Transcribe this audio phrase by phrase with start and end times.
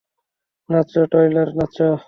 [0.69, 1.87] নাচো Tyler, নাচো!